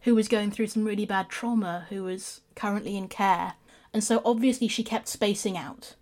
who 0.02 0.14
was 0.14 0.28
going 0.28 0.52
through 0.52 0.68
some 0.68 0.86
really 0.86 1.06
bad 1.06 1.30
trauma 1.30 1.88
who 1.90 2.04
was 2.04 2.42
currently 2.56 2.98
in 2.98 3.08
care. 3.08 3.54
And 3.94 4.04
so 4.04 4.22
obviously 4.24 4.68
she 4.68 4.84
kept 4.84 5.08
spacing 5.08 5.58
out. 5.58 5.96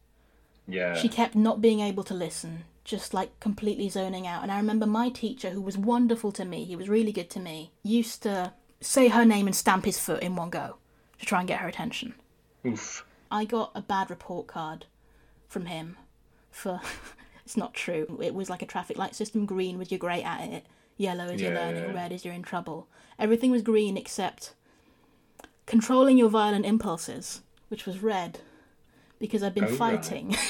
Yeah. 0.68 0.96
She 0.96 1.08
kept 1.08 1.36
not 1.36 1.62
being 1.62 1.80
able 1.80 2.04
to 2.06 2.14
listen, 2.14 2.66
just 2.84 3.14
like 3.14 3.40
completely 3.40 3.90
zoning 3.90 4.28
out. 4.28 4.44
And 4.44 4.52
I 4.52 4.58
remember 4.58 4.86
my 4.86 5.10
teacher, 5.10 5.50
who 5.50 5.62
was 5.62 5.78
wonderful 5.78 6.32
to 6.34 6.46
me, 6.46 6.66
he 6.66 6.76
was 6.76 6.90
really 6.90 7.12
good 7.12 7.30
to 7.32 7.40
me, 7.40 7.72
used 7.84 8.24
to 8.24 8.54
say 8.82 9.10
her 9.10 9.26
name 9.26 9.48
and 9.48 9.56
stamp 9.56 9.86
his 9.86 10.00
foot 10.00 10.24
in 10.24 10.36
one 10.36 10.50
go 10.50 10.78
to 11.20 11.26
try 11.26 11.40
and 11.40 11.48
get 11.48 11.60
her 11.60 11.68
attention. 11.68 12.14
Oof. 12.66 13.06
I 13.32 13.46
got 13.46 13.72
a 13.76 13.82
bad 13.82 14.10
report 14.10 14.48
card 14.48 14.86
from 15.48 15.66
him 15.66 15.98
for. 16.52 16.82
it's 17.50 17.58
not 17.58 17.74
true. 17.74 18.20
It 18.22 18.36
was 18.36 18.48
like 18.48 18.62
a 18.62 18.68
traffic 18.68 18.96
light 18.96 19.16
system 19.16 19.48
green 19.48 19.80
with 19.80 19.92
you're 19.92 19.98
great 19.98 20.22
at 20.24 20.42
it, 20.42 20.68
yellow 20.98 21.26
is 21.30 21.42
you're 21.42 21.52
learning, 21.56 21.84
yeah. 21.84 21.94
red 21.96 22.12
is 22.12 22.24
you're 22.24 22.32
in 22.36 22.44
trouble. 22.44 22.88
Everything 23.18 23.50
was 23.50 23.64
green 23.64 23.98
except 23.98 24.54
controlling 25.66 26.16
your 26.20 26.30
violent 26.30 26.68
impulses, 26.68 27.42
which 27.70 27.88
was 27.88 28.04
red 28.04 28.42
because 29.18 29.42
I've 29.42 29.56
been 29.56 29.64
Oh, 29.64 29.70
right. 29.70 29.78
fighting. 29.78 30.36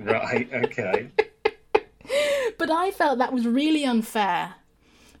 Right. 0.00 0.48
Okay. 0.52 1.10
but 2.56 2.70
I 2.70 2.90
felt 2.92 3.18
that 3.18 3.32
was 3.32 3.46
really 3.46 3.84
unfair 3.84 4.54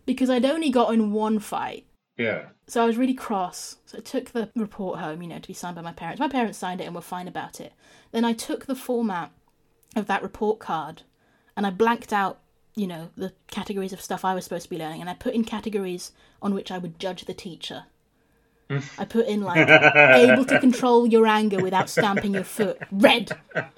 because 0.06 0.30
I'd 0.30 0.44
only 0.44 0.70
got 0.70 0.92
in 0.94 1.12
one 1.12 1.38
fight. 1.40 1.84
Yeah. 2.16 2.46
So 2.68 2.82
I 2.82 2.86
was 2.86 2.96
really 2.96 3.14
cross. 3.14 3.76
So 3.86 3.98
I 3.98 4.00
took 4.00 4.30
the 4.30 4.50
report 4.54 5.00
home, 5.00 5.20
you 5.22 5.28
know, 5.28 5.38
to 5.40 5.48
be 5.48 5.54
signed 5.54 5.74
by 5.76 5.82
my 5.82 5.92
parents. 5.92 6.20
My 6.20 6.28
parents 6.28 6.58
signed 6.58 6.80
it 6.80 6.84
and 6.84 6.94
were 6.94 7.00
fine 7.00 7.26
about 7.28 7.60
it. 7.60 7.72
Then 8.12 8.24
I 8.24 8.32
took 8.32 8.66
the 8.66 8.76
format 8.76 9.32
of 9.98 10.06
that 10.06 10.22
report 10.22 10.58
card 10.58 11.02
and 11.56 11.66
I 11.66 11.70
blanked 11.70 12.12
out, 12.12 12.38
you 12.74 12.86
know, 12.86 13.10
the 13.16 13.32
categories 13.48 13.92
of 13.92 14.00
stuff 14.00 14.24
I 14.24 14.34
was 14.34 14.44
supposed 14.44 14.64
to 14.64 14.70
be 14.70 14.78
learning 14.78 15.00
and 15.00 15.10
I 15.10 15.14
put 15.14 15.34
in 15.34 15.44
categories 15.44 16.12
on 16.40 16.54
which 16.54 16.70
I 16.70 16.78
would 16.78 16.98
judge 16.98 17.24
the 17.24 17.34
teacher. 17.34 17.84
I 18.98 19.04
put 19.06 19.26
in 19.26 19.42
like 19.42 19.66
able 19.96 20.44
to 20.44 20.60
control 20.60 21.06
your 21.06 21.26
anger 21.26 21.62
without 21.62 21.88
stamping 21.88 22.34
your 22.34 22.44
foot. 22.44 22.78
Red. 22.90 23.32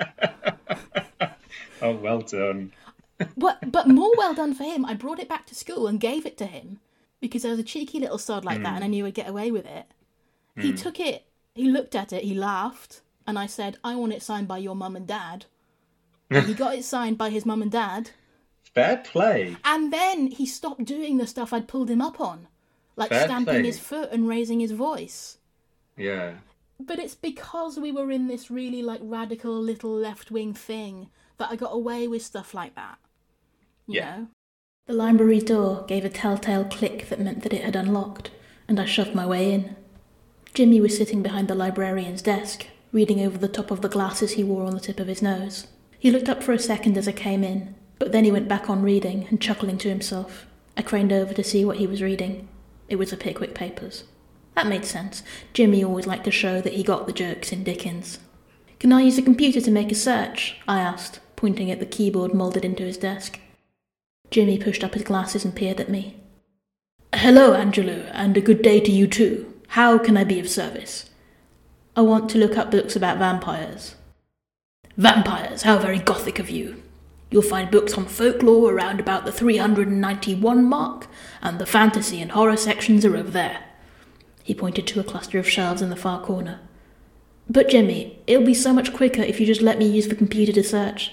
Oh, 1.83 1.93
well 1.93 2.21
done. 2.21 2.73
What, 3.35 3.73
but 3.73 3.89
more 3.89 4.13
well 4.17 4.35
done 4.35 4.55
for 4.55 4.65
him. 4.65 4.85
I 4.85 4.95
brought 4.95 5.19
it 5.19 5.29
back 5.29 5.47
to 5.47 5.55
school 5.55 5.87
and 5.87 5.99
gave 6.01 6.27
it 6.27 6.37
to 6.39 6.47
him 6.47 6.79
because 7.21 7.45
I 7.45 7.51
was 7.51 7.59
a 7.59 7.65
cheeky 7.65 7.99
little 8.01 8.19
sod 8.19 8.45
like 8.45 8.63
that 8.63 8.75
and 8.75 8.85
I 8.85 8.87
mm. 8.87 8.91
knew 8.91 9.07
I'd 9.07 9.15
get 9.15 9.29
away 9.29 9.51
with 9.51 9.67
it. 9.67 9.87
He 10.59 10.73
mm. 10.73 10.79
took 10.79 11.01
it, 11.01 11.25
he 11.55 11.71
looked 11.71 11.95
at 11.95 12.13
it, 12.13 12.25
he 12.25 12.35
laughed, 12.35 13.01
and 13.27 13.39
I 13.39 13.47
said, 13.47 13.79
I 13.85 13.95
want 13.95 14.13
it 14.13 14.23
signed 14.23 14.49
by 14.49 14.59
your 14.59 14.75
mum 14.75 14.97
and 14.97 15.07
dad. 15.07 15.47
He 16.31 16.55
got 16.55 16.75
it 16.77 16.85
signed 16.85 17.19
by 17.19 17.31
his 17.31 17.45
mum 17.45 17.61
and 17.63 17.71
dad, 17.73 18.11
Fair 18.75 18.99
play. 18.99 19.57
and 19.65 19.93
then 19.93 20.29
he 20.29 20.47
stopped 20.47 20.85
doing 20.85 21.17
the 21.19 21.27
stuff 21.27 21.53
I'd 21.53 21.67
pulled 21.69 21.91
him 21.91 22.01
up 22.01 22.21
on, 22.21 22.47
like 22.97 23.09
Fair 23.11 23.25
stamping 23.25 23.55
play. 23.55 23.63
his 23.65 23.79
foot 23.81 24.11
and 24.13 24.29
raising 24.29 24.61
his 24.61 24.71
voice. 24.73 25.39
Yeah. 25.97 26.35
But 26.79 26.99
it's 26.99 27.15
because 27.17 27.79
we 27.79 27.93
were 27.93 28.11
in 28.11 28.29
this 28.29 28.51
really 28.51 28.81
like 28.83 29.01
radical 29.03 29.61
little 29.61 29.91
left 29.93 30.31
wing 30.31 30.55
thing 30.55 31.11
that 31.39 31.51
I 31.51 31.57
got 31.57 31.75
away 31.75 32.07
with 32.09 32.23
stuff 32.23 32.55
like 32.55 32.75
that. 32.77 32.99
You 33.87 33.97
Yeah. 33.97 34.17
know? 34.17 34.27
The 34.87 34.93
library 34.95 35.41
door 35.41 35.85
gave 35.87 36.05
a 36.05 36.09
telltale 36.09 36.65
click 36.65 37.09
that 37.11 37.21
meant 37.21 37.43
that 37.43 37.53
it 37.53 37.65
had 37.65 37.77
unlocked, 37.77 38.31
and 38.69 38.79
I 38.81 38.85
shoved 38.87 39.15
my 39.15 39.27
way 39.27 39.53
in. 39.53 39.77
Jimmy 40.55 40.81
was 40.81 40.97
sitting 40.97 41.23
behind 41.23 41.49
the 41.49 41.55
librarian's 41.55 42.23
desk, 42.23 42.67
reading 42.93 43.21
over 43.21 43.37
the 43.39 43.47
top 43.49 43.71
of 43.71 43.83
the 43.83 43.89
glasses 43.89 44.33
he 44.33 44.43
wore 44.45 44.65
on 44.65 44.75
the 44.75 44.81
tip 44.81 44.99
of 45.01 45.07
his 45.07 45.23
nose. 45.23 45.67
He 46.01 46.11
looked 46.11 46.31
up 46.31 46.43
for 46.43 46.53
a 46.55 46.59
second 46.59 46.97
as 46.97 47.07
I 47.07 47.13
came 47.13 47.45
in, 47.45 47.75
but 47.99 48.11
then 48.11 48.25
he 48.25 48.33
went 48.33 48.49
back 48.49 48.71
on 48.71 48.83
reading 48.83 49.27
and 49.29 49.39
chuckling 49.39 49.77
to 49.79 49.91
himself. 49.91 50.47
I 50.75 50.81
craned 50.81 51.13
over 51.13 51.35
to 51.35 51.45
see 51.45 51.63
what 51.63 51.77
he 51.77 51.87
was 51.87 52.01
reading. 52.01 52.49
It 52.89 52.97
was 52.97 53.11
the 53.11 53.19
Pickwick 53.19 53.55
Papers. 53.55 54.05
That 54.55 54.67
made 54.67 54.87
sense. 54.87 55.23
Jimmy 55.53 55.85
always 55.85 56.07
liked 56.07 56.25
to 56.25 56.31
show 56.31 56.63
that 56.63 56.73
he 56.73 56.83
got 56.83 57.07
the 57.07 57.13
jokes 57.13 57.53
in 57.53 57.65
Dickens. 57.65 58.19
Can 58.79 58.95
I 58.95 59.03
use 59.03 59.19
a 59.19 59.23
computer 59.23 59.61
to 59.61 59.71
make 59.71 59.93
a 59.93 59.95
search? 59.95 60.57
I 60.67 60.81
asked, 60.81 61.21
pointing 61.37 61.71
at 61.71 61.81
the 61.81 61.87
keyboard 61.87 62.33
moulded 62.33 62.65
into 62.65 62.85
his 62.85 62.97
desk. 62.97 63.39
Jimmy 64.31 64.57
pushed 64.57 64.83
up 64.83 64.95
his 64.95 65.03
glasses 65.03 65.45
and 65.45 65.55
peered 65.55 65.81
at 65.81 65.91
me. 65.91 66.17
Hello, 67.13 67.53
Angelo, 67.53 68.09
and 68.15 68.39
a 68.39 68.41
good 68.41 68.63
day 68.63 68.81
to 68.81 68.91
you 68.91 69.07
too. 69.07 69.53
How 69.69 69.99
can 69.99 70.17
I 70.17 70.25
be 70.25 70.41
of 70.41 70.49
service? 70.49 71.11
I 71.95 72.01
want 72.01 72.31
to 72.31 72.39
look 72.39 72.57
up 72.57 72.71
books 72.71 72.97
about 72.97 73.19
vampires. 73.19 73.97
Vampires, 75.01 75.63
how 75.63 75.79
very 75.79 75.99
gothic 75.99 76.39
of 76.39 76.51
you. 76.51 76.83
You'll 77.31 77.41
find 77.41 77.71
books 77.71 77.95
on 77.95 78.05
folklore 78.05 78.71
around 78.71 79.01
about 79.01 79.25
the 79.25 79.33
391 79.33 80.63
mark, 80.63 81.07
and 81.41 81.59
the 81.59 81.65
fantasy 81.65 82.21
and 82.21 82.33
horror 82.33 82.59
sections 82.59 83.07
are 83.07 83.17
over 83.17 83.31
there. 83.31 83.65
He 84.43 84.53
pointed 84.53 84.87
to 84.89 85.01
a 85.01 85.05
cluster 85.05 85.39
of 85.39 85.49
shelves 85.49 85.81
in 85.81 85.89
the 85.89 85.97
far 85.97 86.21
corner. 86.21 86.61
But 87.49 87.71
Jimmy, 87.71 88.19
it'll 88.27 88.45
be 88.45 88.53
so 88.53 88.75
much 88.75 88.93
quicker 88.93 89.23
if 89.23 89.41
you 89.41 89.47
just 89.47 89.63
let 89.63 89.79
me 89.79 89.89
use 89.89 90.09
the 90.09 90.15
computer 90.15 90.53
to 90.53 90.63
search. 90.63 91.13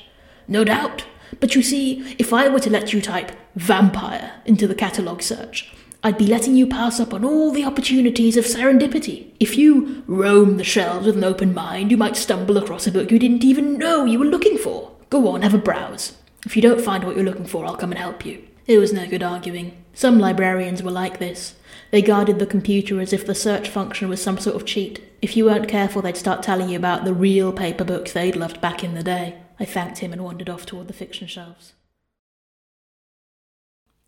No 0.49 0.65
doubt. 0.65 1.05
But 1.39 1.55
you 1.55 1.61
see, 1.61 2.13
if 2.19 2.33
I 2.33 2.49
were 2.49 2.59
to 2.59 2.69
let 2.69 2.91
you 2.91 3.01
type 3.01 3.31
vampire 3.55 4.33
into 4.45 4.67
the 4.67 4.75
catalogue 4.75 5.21
search, 5.21 5.73
I'd 6.07 6.17
be 6.17 6.25
letting 6.25 6.55
you 6.55 6.67
pass 6.67 7.01
up 7.01 7.13
on 7.13 7.25
all 7.25 7.51
the 7.51 7.65
opportunities 7.65 8.37
of 8.37 8.45
serendipity. 8.45 9.33
If 9.41 9.57
you 9.57 10.05
roam 10.07 10.55
the 10.55 10.63
shelves 10.63 11.05
with 11.05 11.17
an 11.17 11.25
open 11.25 11.53
mind, 11.53 11.91
you 11.91 11.97
might 11.97 12.15
stumble 12.15 12.57
across 12.57 12.87
a 12.87 12.93
book 12.93 13.11
you 13.11 13.19
didn't 13.19 13.43
even 13.43 13.77
know 13.77 14.05
you 14.05 14.17
were 14.17 14.23
looking 14.23 14.57
for. 14.57 14.93
Go 15.09 15.27
on, 15.27 15.41
have 15.41 15.53
a 15.53 15.57
browse. 15.57 16.15
If 16.45 16.55
you 16.55 16.61
don't 16.61 16.79
find 16.79 17.03
what 17.03 17.17
you're 17.17 17.25
looking 17.25 17.45
for, 17.45 17.65
I'll 17.65 17.75
come 17.75 17.91
and 17.91 17.99
help 17.99 18.25
you. 18.25 18.41
It 18.67 18.77
was 18.77 18.93
no 18.93 19.05
good 19.05 19.21
arguing. 19.21 19.83
Some 19.93 20.17
librarians 20.17 20.81
were 20.81 20.91
like 20.91 21.19
this. 21.19 21.55
They 21.91 22.01
guarded 22.01 22.39
the 22.39 22.45
computer 22.45 23.01
as 23.01 23.11
if 23.11 23.27
the 23.27 23.35
search 23.35 23.67
function 23.67 24.07
was 24.07 24.21
some 24.21 24.37
sort 24.37 24.55
of 24.55 24.65
cheat. 24.65 25.03
If 25.21 25.35
you 25.35 25.43
weren't 25.43 25.67
careful, 25.67 26.01
they'd 26.01 26.15
start 26.15 26.41
telling 26.41 26.69
you 26.69 26.77
about 26.77 27.03
the 27.03 27.13
real 27.13 27.51
paper 27.51 27.83
books 27.83 28.13
they'd 28.13 28.37
loved 28.37 28.61
back 28.61 28.81
in 28.81 28.93
the 28.93 29.03
day. 29.03 29.41
I 29.59 29.65
thanked 29.65 29.97
him 29.97 30.13
and 30.13 30.23
wandered 30.23 30.49
off 30.49 30.65
toward 30.65 30.87
the 30.87 30.93
fiction 30.93 31.27
shelves. 31.27 31.73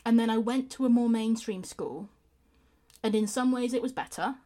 And 0.10 0.20
then 0.20 0.32
I 0.32 0.40
went 0.40 0.72
to 0.72 0.88
a 0.88 0.90
more 0.90 1.08
mainstream 1.08 1.64
school, 1.64 2.10
and 3.04 3.14
in 3.14 3.28
some 3.28 3.52
ways 3.52 3.76
it 3.76 3.82
was 3.84 3.92
better, 3.92 4.38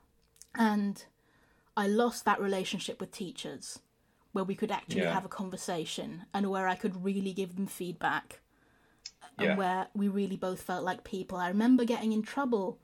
and 0.54 1.06
I 1.78 1.88
lost 1.88 2.26
that 2.26 2.42
relationship 2.42 3.00
with 3.00 3.14
teachers 3.14 3.80
where 4.34 4.44
we 4.44 4.56
could 4.56 4.72
actually 4.72 5.04
Yeah. 5.04 5.14
have 5.14 5.24
a 5.24 5.30
conversation 5.30 6.26
and 6.34 6.50
where 6.50 6.68
I 6.68 6.76
could 6.76 7.06
really 7.06 7.32
give 7.32 7.56
them 7.56 7.68
feedback 7.68 8.42
and 9.38 9.48
Yeah. 9.48 9.56
where 9.56 9.88
we 9.94 10.10
really 10.10 10.36
both 10.36 10.62
felt 10.62 10.84
like 10.84 11.06
people. 11.06 11.38
I 11.38 11.48
remember 11.48 11.86
getting 11.86 12.12
in 12.12 12.24
trouble. 12.24 12.78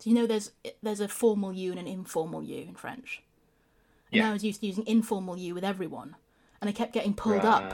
So 0.00 0.10
you 0.10 0.16
know, 0.16 0.26
there's 0.26 0.50
there's 0.82 0.98
a 0.98 1.06
formal 1.06 1.52
you 1.52 1.70
and 1.70 1.78
an 1.78 1.86
informal 1.86 2.42
you 2.42 2.62
in 2.62 2.74
French. 2.74 3.22
And 4.10 4.20
Yeah. 4.22 4.30
I 4.30 4.32
was 4.32 4.42
used 4.42 4.58
to 4.62 4.66
using 4.66 4.88
informal 4.88 5.36
you 5.36 5.54
with 5.54 5.62
everyone, 5.62 6.16
and 6.60 6.68
I 6.68 6.72
kept 6.72 6.92
getting 6.92 7.14
pulled 7.14 7.44
up 7.44 7.72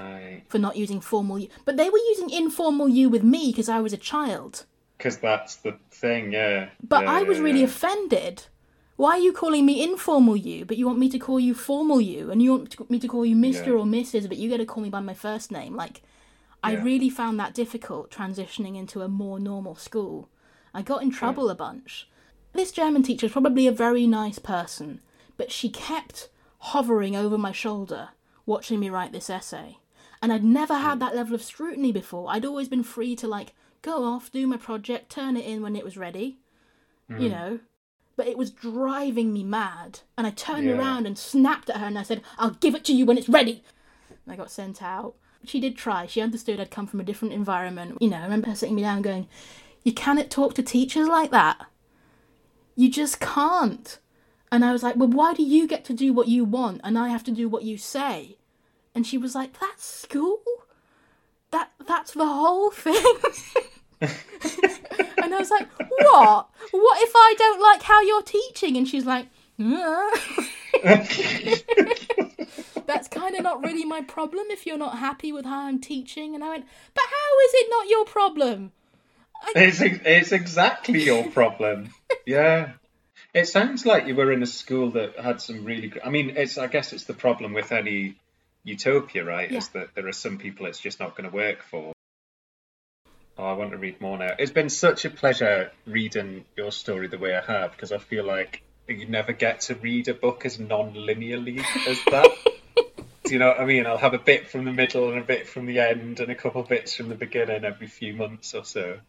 for 0.48 0.58
not 0.58 0.76
using 0.76 1.00
formal 1.00 1.38
you. 1.38 1.48
But 1.64 1.76
they 1.76 1.88
were 1.88 1.98
using 1.98 2.30
informal 2.30 2.88
you 2.88 3.08
with 3.08 3.22
me 3.22 3.50
because 3.50 3.68
I 3.68 3.80
was 3.80 3.92
a 3.92 3.96
child. 3.98 4.66
Because 4.98 5.18
that's 5.18 5.56
the 5.56 5.76
thing, 5.90 6.32
yeah. 6.32 6.68
But 6.86 7.02
Yeah, 7.04 7.12
I 7.12 7.22
was 7.22 7.38
yeah, 7.38 7.44
really 7.44 7.60
yeah. 7.60 7.66
offended. 7.66 8.44
Why 8.96 9.12
are 9.12 9.18
you 9.18 9.32
calling 9.32 9.66
me 9.66 9.82
informal 9.82 10.36
you, 10.36 10.64
but 10.64 10.76
you 10.76 10.86
want 10.86 11.00
me 11.00 11.08
to 11.08 11.18
call 11.18 11.40
you 11.40 11.52
formal 11.52 12.00
you, 12.00 12.30
and 12.30 12.40
you 12.40 12.52
want 12.52 12.90
me 12.90 13.00
to 13.00 13.08
call 13.08 13.26
you 13.26 13.34
Mister 13.34 13.70
Yeah. 13.70 13.78
or 13.78 13.84
Mrs., 13.84 14.28
but 14.28 14.38
you 14.38 14.48
got 14.48 14.58
to 14.58 14.66
call 14.66 14.82
me 14.84 14.90
by 14.90 15.00
my 15.00 15.14
first 15.14 15.50
name? 15.50 15.74
Like, 15.74 16.02
I 16.62 16.76
really 16.76 17.10
found 17.10 17.38
that 17.40 17.54
difficult 17.54 18.10
transitioning 18.10 18.76
into 18.76 19.02
a 19.02 19.08
more 19.08 19.40
normal 19.40 19.74
school. 19.74 20.28
I 20.72 20.82
got 20.82 21.02
in 21.02 21.10
trouble 21.10 21.50
a 21.50 21.54
bunch. 21.54 22.08
This 22.52 22.70
German 22.70 23.02
teacher 23.02 23.26
is 23.26 23.32
probably 23.32 23.66
a 23.66 23.72
very 23.72 24.06
nice 24.06 24.38
person, 24.38 25.00
but 25.36 25.50
she 25.50 25.68
kept 25.68 26.28
hovering 26.58 27.16
over 27.16 27.36
my 27.36 27.52
shoulder, 27.52 28.10
watching 28.46 28.80
me 28.80 28.90
write 28.90 29.12
this 29.12 29.30
essay. 29.30 29.78
And 30.22 30.32
I'd 30.32 30.44
never 30.44 30.74
had 30.74 30.94
hmm. 30.94 30.98
that 31.00 31.16
level 31.16 31.34
of 31.34 31.42
scrutiny 31.42 31.92
before. 31.92 32.30
I'd 32.30 32.44
always 32.44 32.68
been 32.68 32.82
free 32.82 33.14
to, 33.16 33.28
like, 33.28 33.54
go 33.82 34.04
off, 34.04 34.32
do 34.32 34.46
my 34.46 34.56
project, 34.56 35.10
turn 35.10 35.36
it 35.36 35.44
in 35.44 35.62
when 35.62 35.76
it 35.76 35.84
was 35.84 35.96
ready. 35.96 36.38
You 37.08 37.16
hmm. 37.16 37.28
know? 37.28 37.60
but 38.16 38.26
it 38.26 38.38
was 38.38 38.50
driving 38.50 39.32
me 39.32 39.42
mad. 39.42 40.00
And 40.16 40.26
I 40.26 40.30
turned 40.30 40.66
Yeah. 40.66 40.76
around 40.78 41.06
and 41.06 41.18
snapped 41.18 41.70
at 41.70 41.78
her 41.78 41.86
and 41.86 41.98
I 41.98 42.02
said, 42.02 42.22
I'll 42.38 42.50
give 42.50 42.74
it 42.74 42.84
to 42.86 42.94
you 42.94 43.06
when 43.06 43.18
it's 43.18 43.28
ready. 43.28 43.62
And 44.08 44.32
I 44.32 44.36
got 44.36 44.50
sent 44.50 44.82
out. 44.82 45.14
She 45.44 45.60
did 45.60 45.76
try. 45.76 46.06
She 46.06 46.20
understood 46.20 46.60
I'd 46.60 46.70
come 46.70 46.86
from 46.86 47.00
a 47.00 47.04
different 47.04 47.34
environment. 47.34 47.98
You 48.00 48.08
know, 48.08 48.18
I 48.18 48.22
remember 48.22 48.48
her 48.48 48.54
sitting 48.54 48.76
me 48.76 48.82
down 48.82 49.02
going, 49.02 49.28
You 49.82 49.92
cannot 49.92 50.30
talk 50.30 50.54
to 50.54 50.62
teachers 50.62 51.08
like 51.08 51.30
that. 51.32 51.66
You 52.76 52.90
just 52.90 53.20
can't. 53.20 53.98
And 54.54 54.64
I 54.64 54.70
was 54.70 54.84
like, 54.84 54.94
Well, 54.94 55.08
why 55.08 55.34
do 55.34 55.42
you 55.42 55.66
get 55.66 55.84
to 55.87 55.92
do 55.92 56.12
what 56.12 56.28
you 56.28 56.44
want 56.44 56.80
and 56.84 56.96
I 56.96 57.08
have 57.08 57.25
to 57.25 57.32
do 57.32 57.49
what 57.49 57.64
you 57.64 57.76
say? 57.76 58.38
And 58.94 59.04
she 59.04 59.18
was 59.18 59.34
like, 59.34 59.58
That's 59.58 59.84
school? 59.84 60.42
That 61.50 61.73
that's 61.84 62.12
the 62.12 62.25
whole 62.25 62.70
thing. 62.70 62.94
and 64.00 65.34
I 65.34 65.38
was 65.40 65.50
like, 65.50 65.68
What? 65.76 66.50
What 66.70 67.02
if 67.02 67.12
I 67.16 67.34
don't 67.37 67.61
like 67.61 67.82
how 67.82 68.00
you're 68.02 68.23
teaching? 68.23 68.76
And 68.76 68.87
she's 68.87 69.04
like. 69.04 69.26
That's 72.87 73.08
kind 73.08 73.34
of 73.34 73.42
not 73.42 73.64
really 73.64 73.84
my 73.84 74.02
problem 74.02 74.46
if 74.50 74.66
you're 74.66 74.78
not 74.78 74.99
happy 74.99 75.32
with 75.32 75.46
how 75.46 75.66
I'm 75.66 75.80
teaching. 75.80 76.37
And 76.37 76.44
I 76.44 76.50
went, 76.50 76.66
But 76.94 77.04
how 77.04 77.40
is 77.46 77.54
it 77.54 77.66
not 77.70 77.88
your 77.88 78.04
problem? 78.04 78.70
It's 79.56 79.80
it's 79.80 80.30
exactly 80.30 81.02
your 81.02 81.28
problem. 81.30 81.90
Yeah. 82.25 82.75
It 83.34 83.48
sounds 83.48 83.84
like 83.84 84.06
you 84.06 84.14
were 84.14 84.30
in 84.30 84.44
a 84.44 84.46
school 84.46 84.92
that 84.92 85.18
had 85.18 85.40
some 85.40 85.64
really. 85.64 85.88
gr- 85.88 85.98
I 86.04 86.10
mean, 86.10 86.36
it's. 86.36 86.56
I 86.56 86.68
guess 86.68 86.92
it's 86.92 87.04
the 87.04 87.14
problem 87.14 87.52
with 87.52 87.72
any 87.72 88.14
utopia, 88.62 89.24
right? 89.24 89.50
Is 89.50 89.68
that 89.70 89.94
there 89.94 90.06
are 90.06 90.12
some 90.12 90.38
people 90.38 90.66
it's 90.66 90.78
just 90.78 91.00
not 91.00 91.16
going 91.16 91.28
to 91.28 91.34
work 91.34 91.64
for. 91.64 91.92
Oh, 93.36 93.44
I 93.44 93.54
want 93.54 93.72
to 93.72 93.76
read 93.76 94.00
more 94.00 94.16
now. 94.16 94.34
It's 94.38 94.52
been 94.52 94.70
such 94.70 95.04
a 95.04 95.10
pleasure 95.10 95.72
reading 95.86 96.44
your 96.56 96.70
story 96.70 97.08
the 97.08 97.18
way 97.18 97.34
I 97.34 97.40
have 97.40 97.72
because 97.72 97.90
I 97.90 97.98
feel 97.98 98.24
like 98.24 98.62
you 98.86 99.06
never 99.06 99.32
get 99.32 99.62
to 99.62 99.74
read 99.74 100.06
a 100.06 100.14
book 100.14 100.46
as 100.46 100.60
non-linearly 100.60 101.58
as 101.88 102.04
that. 102.12 102.30
Do 103.24 103.32
you 103.32 103.40
know 103.40 103.48
what 103.48 103.60
I 103.60 103.64
mean? 103.64 103.86
I'll 103.86 103.98
have 103.98 104.14
a 104.14 104.18
bit 104.18 104.48
from 104.48 104.64
the 104.64 104.72
middle 104.72 105.08
and 105.08 105.18
a 105.18 105.24
bit 105.24 105.48
from 105.48 105.66
the 105.66 105.80
end 105.80 106.20
and 106.20 106.30
a 106.30 106.34
couple 106.36 106.62
bits 106.62 106.94
from 106.94 107.08
the 107.08 107.14
beginning 107.16 107.64
every 107.64 107.88
few 107.88 108.14
months 108.14 108.54
or 108.54 108.64
so. 108.64 109.00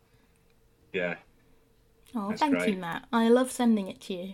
Yeah. 0.92 1.16
Oh, 2.16 2.30
That's 2.30 2.42
thank 2.42 2.68
you. 2.68 2.78
Matt. 2.78 3.06
I 3.12 3.30
love 3.30 3.52
sending 3.52 3.88
it 3.88 4.02
to 4.02 4.14
you. 4.14 4.34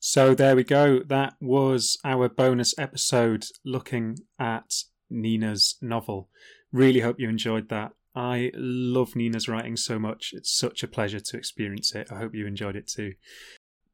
So 0.00 0.34
there 0.34 0.54
we 0.54 0.62
go. 0.62 1.00
That 1.00 1.34
was 1.40 1.98
our 2.04 2.28
bonus 2.28 2.74
episode 2.78 3.46
looking 3.64 4.18
at 4.38 4.72
Nina's 5.10 5.76
novel. 5.82 6.28
Really 6.72 7.00
hope 7.00 7.18
you 7.18 7.28
enjoyed 7.28 7.68
that. 7.70 7.92
I 8.14 8.50
love 8.54 9.16
Nina's 9.16 9.48
writing 9.48 9.76
so 9.76 9.98
much. 9.98 10.32
It's 10.32 10.56
such 10.56 10.82
a 10.82 10.88
pleasure 10.88 11.20
to 11.20 11.36
experience 11.36 11.94
it. 11.94 12.12
I 12.12 12.18
hope 12.18 12.34
you 12.34 12.46
enjoyed 12.46 12.76
it 12.76 12.88
too. 12.88 13.14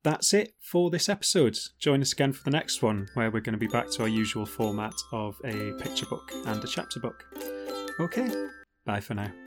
That's 0.03 0.35
it 0.35 0.55
for 0.61 0.91
this 0.91 1.09
episode. 1.09 1.57
Join 1.79 2.03
us 2.03 2.13
again 2.13 2.33
for 2.35 2.45
the 2.45 2.51
next 2.51 2.83
one, 2.83 3.09
where 3.15 3.31
we're 3.31 3.41
going 3.41 3.55
to 3.55 3.59
be 3.59 3.67
back 3.67 3.91
to 3.93 4.03
our 4.03 4.09
usual 4.09 4.45
format 4.45 4.95
of 5.13 5.37
a 5.45 5.73
picture 5.81 6.07
book 6.07 6.31
and 6.47 6.63
a 6.63 6.67
chapter 6.67 7.01
book. 7.01 7.25
Okay, 7.99 8.31
bye 8.85 9.01
for 9.01 9.15
now. 9.15 9.44